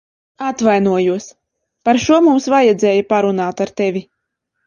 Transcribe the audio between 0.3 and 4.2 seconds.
Atvainojos par šo. Mums vajadzēja parunāt ar tevi.